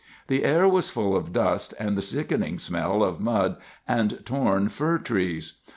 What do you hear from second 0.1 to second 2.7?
The air was full of dust and the sickening